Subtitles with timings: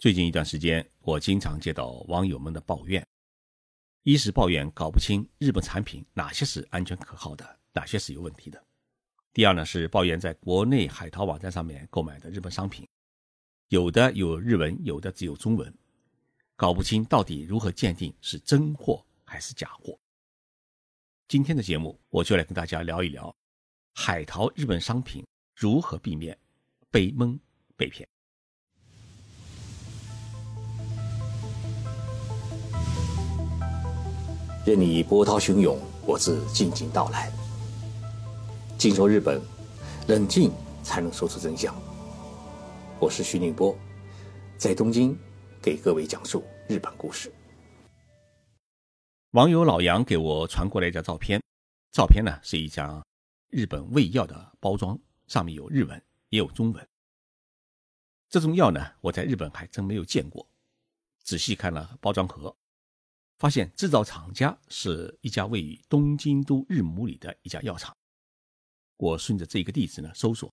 [0.00, 3.06] 最近一段时间，我经常接到网友们的抱怨：
[4.02, 8.58] 一是抱怨搞不清日本产品哪些是安全可靠的，哪些是有问题的；
[9.34, 12.88] 第二呢是抱怨在国内海淘网站上面购买的日本商品，
[13.68, 15.70] 有的有日文，有的只有中文，
[16.56, 20.00] 搞不清到底如何鉴定是真货还是假货。
[21.28, 23.36] 今天的节目，我就来跟大家聊一聊
[23.92, 25.22] 海淘日本商品
[25.54, 26.34] 如何避免
[26.90, 27.38] 被蒙
[27.76, 28.08] 被骗。
[34.70, 37.28] 任你波涛汹涌，我自静静到来。
[38.78, 39.42] 静说日本，
[40.06, 41.74] 冷静才能说出真相。
[43.00, 43.76] 我是徐宁波，
[44.56, 45.18] 在东京
[45.60, 47.32] 给各位讲述日本故事。
[49.32, 51.42] 网友老杨给我传过来一张照片，
[51.90, 53.04] 照片呢是一张
[53.48, 54.96] 日本胃药的包装，
[55.26, 56.88] 上面有日文也有中文。
[58.28, 60.46] 这种药呢，我在日本还真没有见过。
[61.24, 62.54] 仔细看了包装盒。
[63.40, 67.96] 发现制造厂家是一家位于东京都日暮里的一家药厂。
[68.98, 70.52] 我顺着这个地址呢搜索，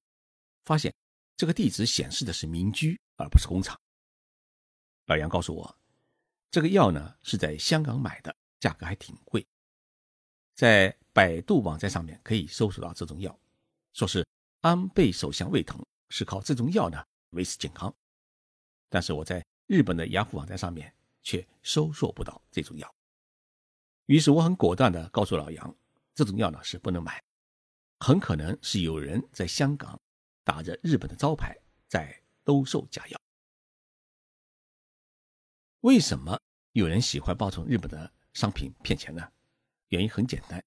[0.64, 0.96] 发现
[1.36, 3.78] 这个地址显示的是民居，而不是工厂。
[5.08, 5.78] 老杨告诉我，
[6.50, 9.46] 这个药呢是在香港买的，价格还挺贵。
[10.56, 13.38] 在百度网站上面可以搜索到这种药，
[13.92, 14.26] 说是
[14.62, 17.94] 安倍首相胃疼是靠这种药呢维持健康。
[18.88, 20.94] 但是我在日本的雅虎网站上面。
[21.28, 22.96] 却收受不到这种药，
[24.06, 25.76] 于是我很果断地告诉老杨，
[26.16, 27.22] 这种药呢是不能买，
[28.00, 30.00] 很可能是有人在香港
[30.46, 31.54] 打着日本的招牌
[31.90, 33.20] 在兜售假药。
[35.82, 36.40] 为什么
[36.72, 39.30] 有人喜欢冒充日本的商品骗钱呢？
[39.90, 40.64] 原因很简单，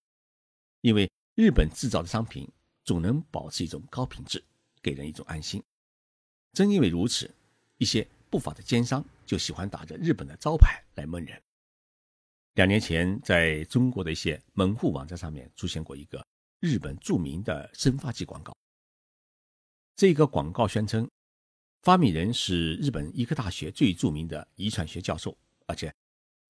[0.83, 2.47] 因为日本制造的商品
[2.85, 4.45] 总能保持一种高品质，
[4.83, 5.65] 给人一种安心。
[6.53, 7.35] 正因为如此，
[7.79, 8.07] 一些。
[8.31, 11.43] 不法的奸商就喜欢打着日本的招牌来蒙人。
[12.55, 16.25] 两年前，在中国的一些门户网站上面出现过一个
[16.61, 18.57] 日本著名的生发剂广告。
[19.97, 21.09] 这个广告宣称，
[21.83, 25.37] 发明人是日本医科大学最著名的遗传学教授，
[25.67, 25.93] 而且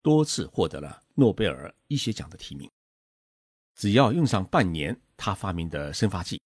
[0.03, 2.71] 多次获得了诺贝尔医学奖的提名。
[3.75, 6.41] 只要用上半年他发明的生发剂，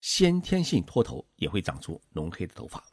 [0.00, 2.84] 先天性脱头也会长出浓黑的头发。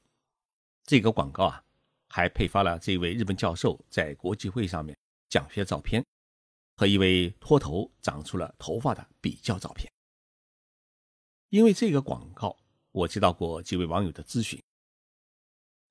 [0.85, 1.63] 这个广告啊，
[2.09, 4.97] 还配发了这位日本教授在国际会上面
[5.29, 6.03] 讲学的照片，
[6.75, 9.91] 和一位脱头长出了头发的比较照片。
[11.49, 12.57] 因为这个广告，
[12.91, 14.61] 我接到过几位网友的咨询。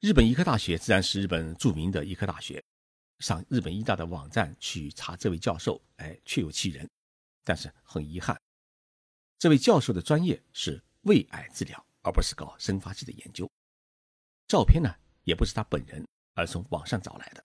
[0.01, 2.63] 日本医科大学自然是日本著名的医科大学，
[3.21, 6.89] 上日本医大的网站去查这位教授，哎，确有其人。
[7.45, 8.41] 但是很遗憾，
[9.39, 13.51] 这位教授的专业是胃癌治疗，而不是搞生发剂的研究。
[14.47, 14.95] 照片呢，
[15.25, 17.45] 也不是他本人，而从网上找来的。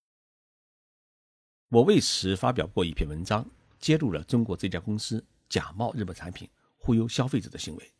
[1.69, 3.49] 我为此发表过一篇文章，
[3.79, 7.93] 揭露了中国这家公司假冒日本产品忽悠消费者的行为。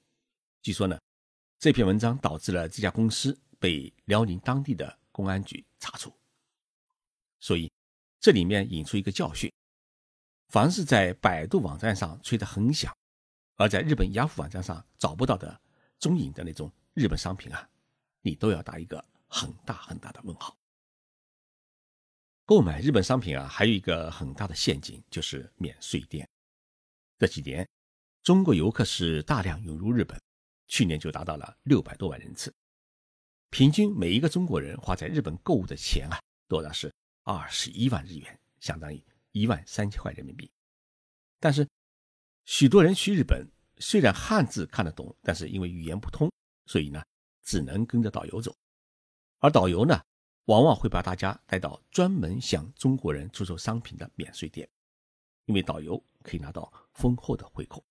[0.62, 1.00] 据说呢，
[1.60, 6.14] 这篇文章导致了这家公司被辽宁当地的公安局查处。
[7.40, 7.72] 所以，
[8.20, 9.52] 这里面引出一个教训：
[10.50, 12.96] 凡是在百度网站上吹得很响，
[13.56, 15.62] 而在日本雅虎网站上找不到的
[16.00, 17.70] 中影的那种日本商品啊。
[18.28, 20.54] 你都要打一个很大很大的问号。
[22.44, 26.28] 购买日本商品啊，还有一个很大的陷阱，就是免税店。
[27.18, 27.66] 这几年，
[28.24, 30.22] 中国游客是大量涌入日本，
[30.68, 32.54] 去年就达到了六百多万人次，
[33.50, 36.94] 平均每一个中国人花在日本购物的钱啊，多的是
[37.24, 39.02] 二十一万日元，相当于
[39.32, 40.52] 一万三千块人民币。
[41.40, 41.66] 但是，
[42.44, 46.30] 许多人去日本，虽然汉字看得懂，但是因为语言不通，
[46.66, 47.02] 所以呢。
[47.48, 48.54] 只能跟着导游走，
[49.38, 50.04] 而导游呢，
[50.48, 54.70] 往往会把大家带到专门向中国人出售商品的免税店，
[55.46, 57.82] 因为导游可以拿到丰厚的回扣。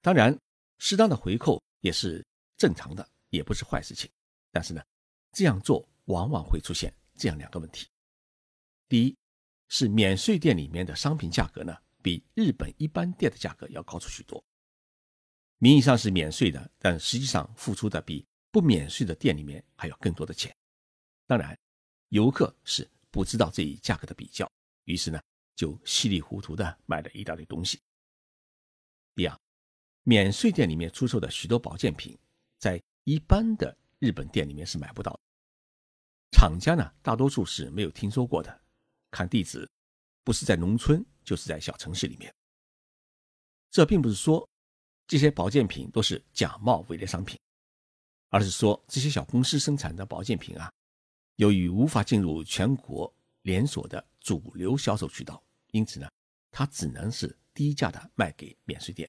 [0.00, 0.34] 当然，
[0.78, 2.24] 适当的回扣也是
[2.56, 4.10] 正常的，也不是坏事情。
[4.50, 4.82] 但是呢，
[5.32, 7.86] 这样做往往会出现这样两个问题：
[8.88, 9.14] 第一，
[9.68, 14.42] 是免税店里面的商品价格呢，比日本一般店的价格要高出许多，
[15.58, 18.26] 名义上是免税的，但实际上付出的比
[18.56, 20.56] 不免税的店里面还有更多的钱，
[21.26, 21.54] 当然，
[22.08, 24.50] 游客是不知道这一价格的比较，
[24.84, 25.20] 于是呢
[25.54, 27.78] 就稀里糊涂的买了一大堆东西。
[29.14, 29.38] 第二，
[30.04, 32.18] 免税店里面出售的许多保健品，
[32.58, 35.20] 在一般的日本店里面是买不到的，
[36.30, 38.62] 厂家呢大多数是没有听说过的，
[39.10, 39.68] 看地址，
[40.24, 42.34] 不是在农村就是在小城市里面。
[43.70, 44.48] 这并不是说
[45.06, 47.38] 这些保健品都是假冒伪劣商品。
[48.36, 50.70] 而是说，这些小公司生产的保健品啊，
[51.36, 53.10] 由于无法进入全国
[53.40, 56.06] 连锁的主流销售渠道，因此呢，
[56.50, 59.08] 它只能是低价的卖给免税店，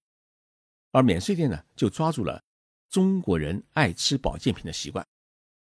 [0.91, 2.41] 而免税店呢，就抓住了
[2.87, 5.05] 中国人爱吃保健品的习惯，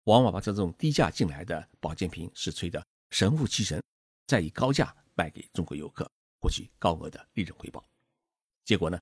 [0.04, 3.82] 往往把这种低价进来的保健品是吹得神乎其神，
[4.28, 6.08] 再以高价卖给中国游客，
[6.40, 7.84] 获取高额的利润回报。
[8.66, 9.00] 结果呢，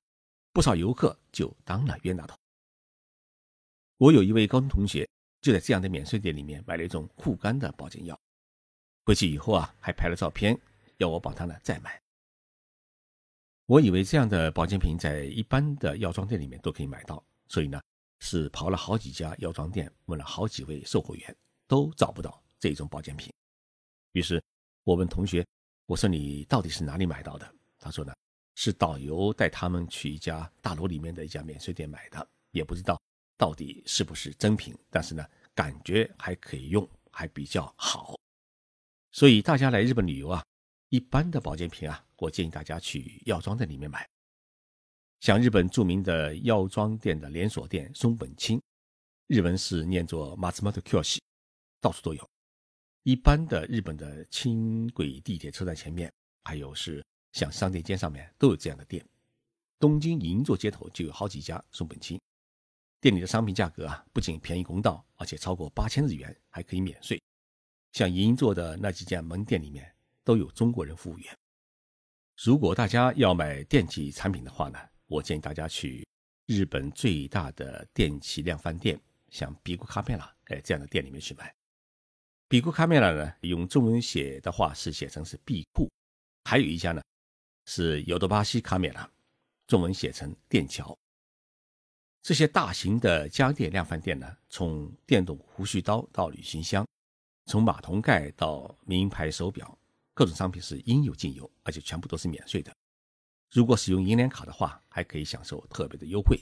[0.54, 2.34] 不少游客就当了冤大头。
[3.98, 5.08] 我有一位高中同学。
[5.42, 8.18] 就在这样的免税店里面买了一种护肝的保健药，
[9.04, 10.58] 回去以后啊，还拍了照片，
[10.96, 12.02] 要我帮他呢再买。
[13.66, 17.80] 我以为这样的保健品在一般的药妆店里面都可以买到，所以呢
[18.18, 21.36] 是跑了好几家药妆店，问了好几位售货员，
[21.68, 23.32] 都找不到这种保健品。
[24.12, 24.42] 于是
[24.82, 25.46] 我问同学
[25.86, 28.12] ：“我说你到底是哪里买到的？”他说呢
[28.56, 33.00] 是导游带他们去一家大楼里面的一家免税店买的，也不知道。
[33.36, 34.76] 到底是不是真品？
[34.90, 35.24] 但是呢，
[35.54, 38.14] 感觉还可以用，还比较好。
[39.12, 40.44] 所以大家来日本旅游啊，
[40.90, 44.06] 一般的保健品啊，我建议大家去药妆店里面买。
[45.20, 48.60] 像日本著名的药妆店的连锁店松本清，
[49.26, 51.18] 日文是念作 Matsumoto Koshi
[51.80, 52.28] 到处都有。
[53.02, 56.12] 一般的日本的轻轨地铁车站前面，
[56.44, 59.04] 还有是像商店街上面都有这样的店。
[59.78, 62.20] 东京银座街头就有好几家松本清。
[63.00, 67.20] 店里的商品价格啊，不仅便宜公道，而且超过八千日元还可以免税。
[67.92, 69.90] 像银座的那几家门店里面
[70.24, 71.38] 都有中国人服务员。
[72.42, 76.06] 如果大家要买电器产品的话呢，我建议大家去
[76.46, 79.00] 日本最大的电器量贩店，
[79.30, 81.54] 像比库卡梅拉哎这样的店里面去买。
[82.48, 85.90] 比库卡梅拉呢，用中文写的话是写成是必库，
[86.44, 87.02] 还有一家呢
[87.66, 89.10] 是尤多巴西卡梅拉，
[89.66, 90.96] 中文写成电桥。
[92.26, 96.84] 这些大型的家电量贩店呢，从电动胡须刀到旅行箱，
[97.44, 99.78] 从马桶盖到名牌手表，
[100.12, 102.74] 各种商品是应有尽有，而且全部都是免税的。
[103.52, 106.36] 如果使用银联卡的话，还可以享受特别的优惠，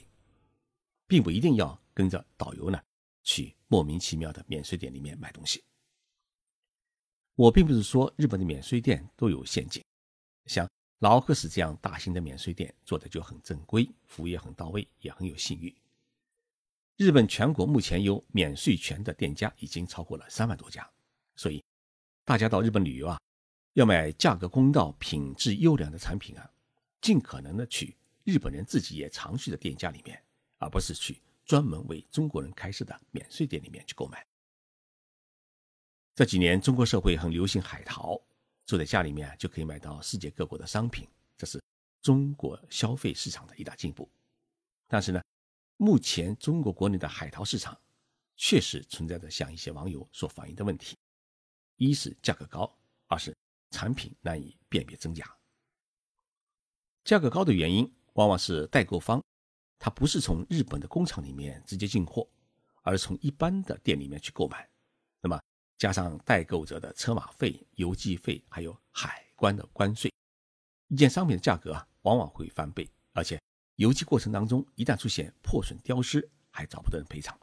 [1.05, 2.81] 并不一定要跟着导游呢
[3.21, 5.63] 去莫名其妙的免税店里面买东西。
[7.35, 9.83] 我并不是说日本的免税店都有陷阱，
[10.47, 10.67] 像。
[10.99, 15.75] 劳克斯这样大型的免税店做的就很正规，服务也很到位，也很有信誉。
[16.95, 20.89] 日本全国目前有免税权的店家已经超过了三万多家，
[21.35, 21.61] 所以
[22.23, 23.19] 大家到日本旅游啊，
[23.73, 26.49] 要买价格公道、品质优良的产品啊，
[27.01, 30.23] 尽可能的去日本人自己也常去的店家里面，
[30.57, 34.25] 而不是去专门为中国人开设的免税店里面去购买。
[36.15, 38.19] 这几年中国社会很流行海淘。
[38.65, 41.07] 住在家里面就可以买到世界各国的商品，
[41.37, 41.61] 这是
[42.01, 44.09] 中国消费市场的一大进步。
[44.87, 45.21] 但是呢，
[45.77, 47.79] 目前中国国内的海淘市场
[48.35, 50.97] 确实存在着像一些网友所反映的问题：
[51.77, 52.77] 一是价格高，
[53.07, 53.35] 二是
[53.71, 55.35] 产品难以辨别真假。
[57.03, 59.23] 价格高的原因往往是代购方
[59.77, 62.27] 他不是从日本的工厂里面直接进货，
[62.81, 64.67] 而是从一般的店里面去购买。
[65.77, 70.11] 加上代购者的车马费、邮寄费，还有海关的关税，
[70.87, 72.89] 一件商品的价格啊，往往会翻倍。
[73.13, 73.41] 而且
[73.75, 77.37] 邮寄过程当中，一旦出现破损、丢失，还找不到人赔偿。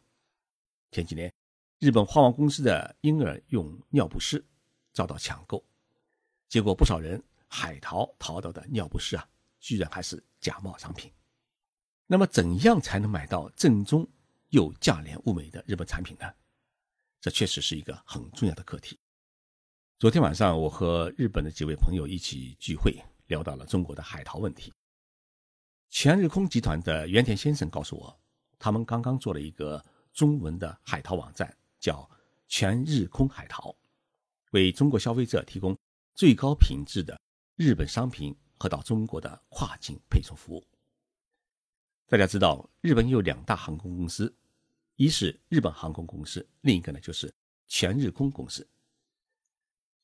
[0.91, 1.33] 前几年，
[1.79, 4.45] 日本花王公司的婴儿用尿不湿
[4.93, 5.65] 遭到抢购，
[6.49, 9.29] 结果不少人海淘淘到的尿不湿啊，
[9.61, 11.11] 居然还是假冒商品。
[12.07, 14.07] 那么，怎样才能买到正宗
[14.51, 16.31] 又价廉物美的日本产品呢？
[17.23, 18.99] 这确实是一个很重要的课题。
[20.01, 24.73] 昨天晚上，我和日本的几位朋友一起聚会，聊到了中国的海淘问题。
[25.89, 28.21] 全日空集团的原田先生告诉我，
[28.59, 29.81] 他们刚刚做了一个
[30.13, 32.11] 中文的海淘网站，叫
[32.49, 33.73] “全日空海淘”，
[34.51, 35.79] 为中国消费者提供
[36.17, 37.17] 最高品质的
[37.55, 40.67] 日本商品和到中国的跨境配送服务。
[42.09, 44.35] 大家知道，日本有两大航空公司。
[45.03, 47.35] 一是日本航空公司，另一个呢就是
[47.67, 48.65] 全日空公司。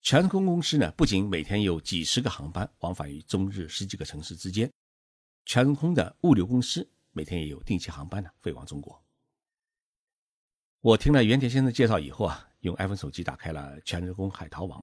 [0.03, 4.69] 全日空公司呢，不仅每天有几十个航班往返于中日十几个城市之间，
[5.45, 9.01] 全日空的物流公司每天也有定期航班呢飞往中国。
[10.81, 14.83] 我听了原田先生介绍以后啊，用 iPhone 手机打开了全日空海淘网，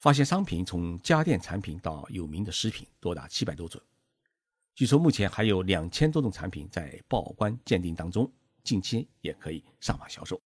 [0.00, 3.80] 发现商品从家电产品到有名的食品多达七百多种，
[4.74, 8.30] 据说目前还有两千多种产品在报关鉴定当中。
[8.64, 10.40] 近期也可以上网销售。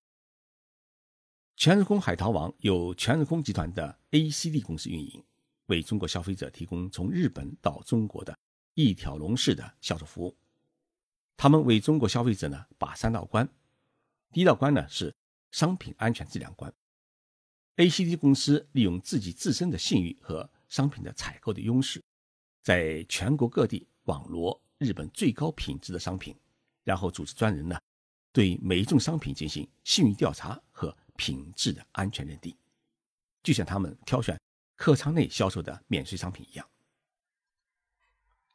[1.57, 5.25] 全日空海淘网由全日空集团的 ACD 公司运营，
[5.67, 8.37] 为中国消费者提供从日本到中国的
[8.75, 10.37] 一条龙式的销售服务。
[11.37, 13.49] 他们为中国消费者呢把三道关，
[14.33, 15.15] 第一道关呢是
[15.51, 16.73] 商品安全质量关
[17.77, 22.03] ，ACD 公司利用自己自身的信誉和商品的采购的优势，
[22.63, 26.37] 在全国各地网罗日本最高品质的商品，
[26.85, 27.81] 然后组织专人呢，
[28.33, 32.57] 对每一种商品进行信誉调查和品质的安全认定，
[33.43, 34.41] 就像他们挑选
[34.77, 36.69] 客舱内销售的免税商品一样。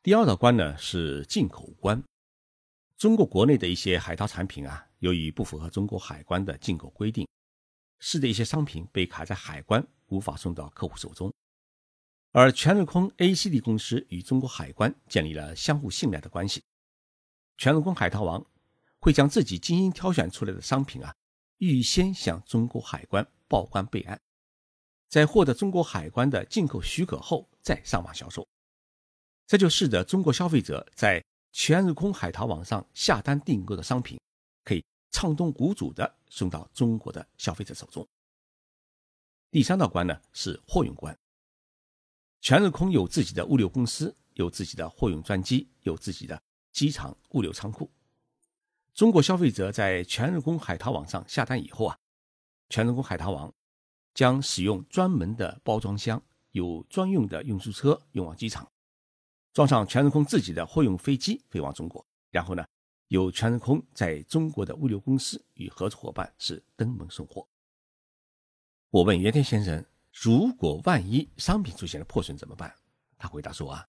[0.01, 2.03] 第二道关呢是进口关，
[2.97, 7.27] 中国国内的一些海淘产品啊，由于不符合中国海关的进口规定。
[7.99, 11.33] 是的一些商品被卡在海关，无法送到客户手中，
[12.33, 16.61] 而全日空 ACD 公司与中国海关建立了相互信赖的关系。
[17.57, 18.45] 全日空海淘王
[19.03, 21.13] 会将自己精心挑选出来的商品啊，
[21.57, 24.17] 预先向中国海关报关备案，
[25.09, 28.47] 在获得中国海关的进口许可后再上网销售。
[29.45, 34.17] 这就使得中国消费者在全日空海淘网上下单订购的商品，
[34.63, 34.81] 可以
[35.11, 36.15] 畅通无阻的。
[36.29, 38.07] 送到中国的消费者手中。
[39.51, 41.15] 第三道关呢是货运关。
[42.41, 46.41] 全日空有自己的物流公司，有自己的货运专机，有自己的
[46.71, 47.87] 机场物流仓库。
[48.93, 51.97] 中国消费者在全日空海淘网上下单以后啊，
[52.69, 53.53] 全日空海淘网
[54.13, 56.21] 将使用专门的包装箱，
[56.51, 58.71] 有专用的运输车运往机场，
[59.53, 62.65] 装上全日空自己的货运飞机飞往中国，然后呢。
[63.09, 67.47] 由全日空在中国的物流公司与合作伙伴是登门送货。
[68.89, 72.73] 我问袁天先生：“如果万一商品出现了破损怎么办？”
[73.19, 73.87] 他回答说：“啊，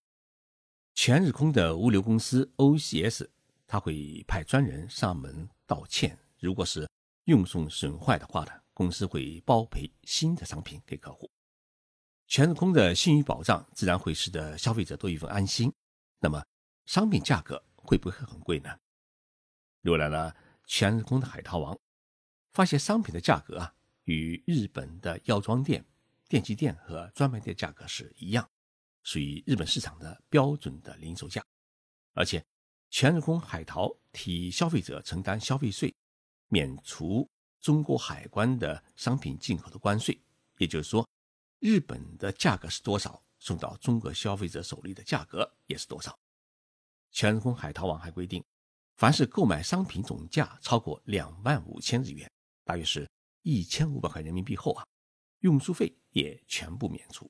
[0.93, 3.27] 全日空的物流公司 OCS
[3.67, 6.19] 他会派专人上门道歉。
[6.39, 6.89] 如果是
[7.25, 11.31] 运送损坏的话呢，公司会包赔新的商品给客户。
[12.27, 15.73] 全日空的信誉保障自然会使得消费者多一份安心。
[16.19, 16.43] 那么
[16.87, 18.79] 商品价格会不会很贵呢？”
[19.83, 20.35] 浏览了
[20.67, 21.79] 全日空的海淘网，
[22.53, 25.85] 发现商品的价格啊，与日本的药妆店、
[26.29, 28.49] 电器店和专卖店价格是一样，
[29.03, 31.45] 属于日本市场的标准的零售价。
[32.15, 32.45] 而且，
[32.97, 35.93] 全日空海淘替消费者承担消费税，
[36.47, 37.29] 免除
[37.61, 40.17] 中国海关的商品进口的关税。
[40.59, 41.05] 也就是说，
[41.59, 46.17] 日本的价格是多少，送到中国消费者手里的价格也是多少。
[47.11, 48.41] 全日空海淘网还规定。
[48.95, 52.31] 凡是购买商品总价超过两万五千日元，
[52.63, 53.11] 大约是
[53.43, 54.87] 一千五百块人民币后啊，
[55.41, 57.29] 运输费也全部免除。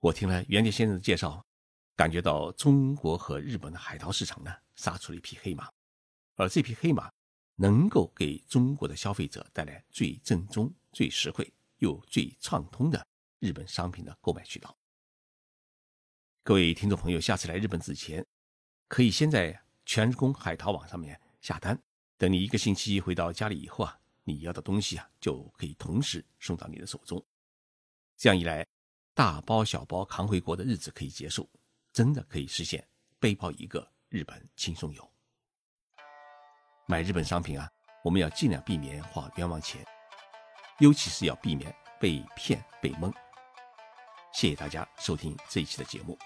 [0.00, 1.46] 我听了袁杰先生的介绍，
[1.96, 5.70] 感觉到中国和日本的海淘市场呢，杀出了一匹黑马，
[6.36, 7.12] 而这匹黑马
[7.56, 13.06] 能够给中国的消费者带来最正宗、最实惠又最畅通的
[13.38, 14.76] 日本商品的购买渠道。
[16.42, 18.24] 各位听众朋友，下次来日本之前，
[18.88, 19.60] 可以先在。
[19.86, 21.78] 全日空海淘网上面下单，
[22.16, 27.22] 等你一个星期回到家里以后啊，你要的东西啊就可以同时送到你的手中。
[28.16, 28.66] 这样一来，
[29.12, 31.46] 大包小包扛回国的日子可以结束，
[31.94, 32.84] 真的可以实现
[33.20, 35.12] 背包一个日本轻松游。
[36.86, 37.70] 买日本商品啊，
[38.02, 39.86] 我们要尽量避免花冤枉钱，
[40.80, 43.12] 尤其是要避免被骗被蒙。
[44.32, 46.18] 谢谢大家收听这一期的节目，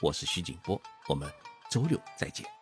[0.00, 1.28] 我是徐景波，我们
[1.68, 2.55] 周六再见。